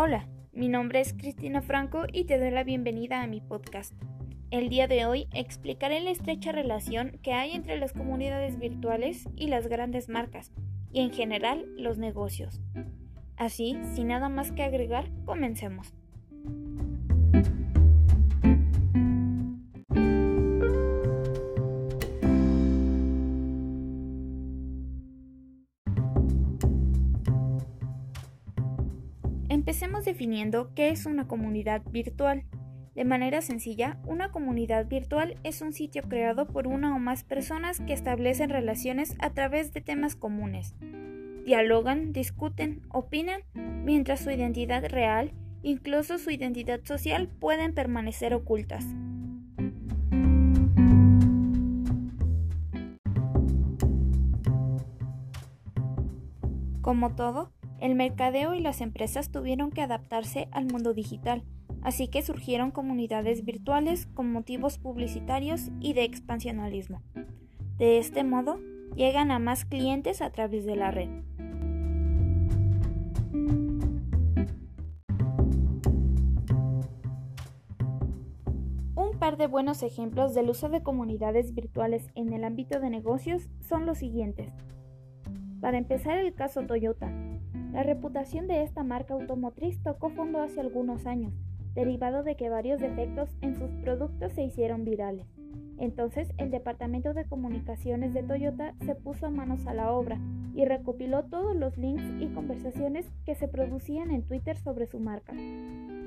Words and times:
Hola, 0.00 0.28
mi 0.52 0.68
nombre 0.68 1.00
es 1.00 1.12
Cristina 1.12 1.60
Franco 1.60 2.04
y 2.12 2.22
te 2.22 2.38
doy 2.38 2.52
la 2.52 2.62
bienvenida 2.62 3.20
a 3.20 3.26
mi 3.26 3.40
podcast. 3.40 3.92
El 4.52 4.68
día 4.68 4.86
de 4.86 5.06
hoy 5.06 5.26
explicaré 5.34 5.98
la 5.98 6.12
estrecha 6.12 6.52
relación 6.52 7.18
que 7.20 7.32
hay 7.32 7.50
entre 7.50 7.76
las 7.80 7.94
comunidades 7.94 8.60
virtuales 8.60 9.28
y 9.34 9.48
las 9.48 9.66
grandes 9.66 10.08
marcas, 10.08 10.52
y 10.92 11.00
en 11.00 11.10
general 11.10 11.66
los 11.76 11.98
negocios. 11.98 12.60
Así, 13.36 13.76
sin 13.96 14.06
nada 14.06 14.28
más 14.28 14.52
que 14.52 14.62
agregar, 14.62 15.10
comencemos. 15.24 15.92
Empecemos 29.68 30.06
definiendo 30.06 30.72
qué 30.74 30.88
es 30.88 31.04
una 31.04 31.28
comunidad 31.28 31.82
virtual. 31.90 32.44
De 32.94 33.04
manera 33.04 33.42
sencilla, 33.42 33.98
una 34.06 34.30
comunidad 34.30 34.86
virtual 34.86 35.36
es 35.44 35.60
un 35.60 35.74
sitio 35.74 36.04
creado 36.04 36.46
por 36.46 36.66
una 36.66 36.96
o 36.96 36.98
más 36.98 37.22
personas 37.22 37.78
que 37.78 37.92
establecen 37.92 38.48
relaciones 38.48 39.14
a 39.18 39.34
través 39.34 39.74
de 39.74 39.82
temas 39.82 40.16
comunes. 40.16 40.74
Dialogan, 41.44 42.14
discuten, 42.14 42.80
opinan, 42.88 43.42
mientras 43.84 44.20
su 44.20 44.30
identidad 44.30 44.86
real, 44.88 45.32
incluso 45.62 46.16
su 46.16 46.30
identidad 46.30 46.80
social, 46.84 47.28
pueden 47.28 47.74
permanecer 47.74 48.32
ocultas. 48.32 48.86
Como 56.80 57.14
todo, 57.14 57.52
el 57.80 57.94
mercadeo 57.94 58.54
y 58.54 58.60
las 58.60 58.80
empresas 58.80 59.30
tuvieron 59.30 59.70
que 59.70 59.82
adaptarse 59.82 60.48
al 60.50 60.66
mundo 60.66 60.94
digital, 60.94 61.44
así 61.82 62.08
que 62.08 62.22
surgieron 62.22 62.70
comunidades 62.70 63.44
virtuales 63.44 64.06
con 64.06 64.32
motivos 64.32 64.78
publicitarios 64.78 65.70
y 65.80 65.92
de 65.92 66.04
expansionalismo. 66.04 67.02
De 67.78 67.98
este 67.98 68.24
modo, 68.24 68.58
llegan 68.96 69.30
a 69.30 69.38
más 69.38 69.64
clientes 69.64 70.20
a 70.22 70.30
través 70.30 70.64
de 70.66 70.76
la 70.76 70.90
red. 70.90 71.08
Un 78.96 79.18
par 79.20 79.36
de 79.36 79.46
buenos 79.46 79.82
ejemplos 79.82 80.34
del 80.34 80.50
uso 80.50 80.68
de 80.68 80.82
comunidades 80.82 81.54
virtuales 81.54 82.08
en 82.16 82.32
el 82.32 82.44
ámbito 82.44 82.80
de 82.80 82.90
negocios 82.90 83.48
son 83.60 83.86
los 83.86 83.98
siguientes. 83.98 84.52
Para 85.60 85.78
empezar 85.78 86.18
el 86.18 86.34
caso 86.34 86.62
Toyota, 86.62 87.12
la 87.72 87.82
reputación 87.82 88.46
de 88.46 88.62
esta 88.62 88.82
marca 88.82 89.14
automotriz 89.14 89.82
tocó 89.82 90.10
fondo 90.10 90.40
hace 90.40 90.60
algunos 90.60 91.06
años, 91.06 91.34
derivado 91.74 92.22
de 92.22 92.36
que 92.36 92.48
varios 92.48 92.80
defectos 92.80 93.36
en 93.40 93.56
sus 93.56 93.70
productos 93.82 94.32
se 94.32 94.42
hicieron 94.42 94.84
virales. 94.84 95.26
Entonces, 95.78 96.32
el 96.38 96.50
Departamento 96.50 97.14
de 97.14 97.24
Comunicaciones 97.24 98.12
de 98.12 98.24
Toyota 98.24 98.74
se 98.84 98.94
puso 98.96 99.30
manos 99.30 99.66
a 99.66 99.74
la 99.74 99.92
obra 99.92 100.18
y 100.54 100.64
recopiló 100.64 101.24
todos 101.24 101.54
los 101.54 101.78
links 101.78 102.02
y 102.18 102.26
conversaciones 102.28 103.06
que 103.24 103.36
se 103.36 103.46
producían 103.46 104.10
en 104.10 104.22
Twitter 104.22 104.56
sobre 104.56 104.86
su 104.86 104.98
marca, 104.98 105.34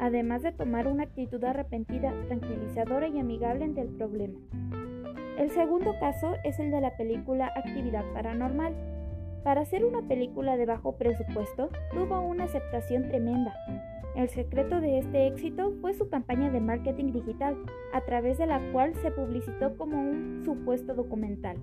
además 0.00 0.42
de 0.42 0.52
tomar 0.52 0.86
una 0.86 1.02
actitud 1.02 1.42
arrepentida, 1.44 2.14
tranquilizadora 2.28 3.08
y 3.08 3.18
amigable 3.18 3.64
ante 3.64 3.82
el 3.82 3.88
problema. 3.88 4.38
El 5.36 5.50
segundo 5.50 5.94
caso 6.00 6.34
es 6.44 6.58
el 6.58 6.70
de 6.70 6.80
la 6.80 6.96
película 6.96 7.52
Actividad 7.54 8.04
Paranormal, 8.14 8.74
para 9.48 9.62
hacer 9.62 9.82
una 9.82 10.02
película 10.02 10.58
de 10.58 10.66
bajo 10.66 10.98
presupuesto, 10.98 11.70
tuvo 11.90 12.20
una 12.20 12.44
aceptación 12.44 13.08
tremenda. 13.08 13.54
El 14.14 14.28
secreto 14.28 14.78
de 14.78 14.98
este 14.98 15.26
éxito 15.26 15.72
fue 15.80 15.94
su 15.94 16.10
campaña 16.10 16.50
de 16.50 16.60
marketing 16.60 17.12
digital, 17.12 17.56
a 17.94 18.02
través 18.02 18.36
de 18.36 18.46
la 18.46 18.60
cual 18.72 18.94
se 18.96 19.10
publicitó 19.10 19.74
como 19.78 20.02
un 20.02 20.42
supuesto 20.44 20.92
documental. 20.92 21.56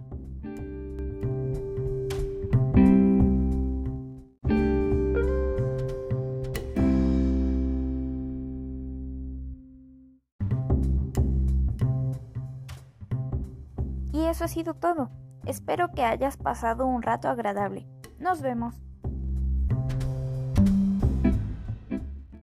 Y 14.11 14.25
eso 14.25 14.43
ha 14.43 14.47
sido 14.47 14.73
todo. 14.73 15.11
Espero 15.45 15.89
que 15.91 16.03
hayas 16.03 16.37
pasado 16.37 16.87
un 16.87 17.01
rato 17.01 17.29
agradable. 17.29 17.87
Nos 18.17 18.41
vemos. 18.41 18.81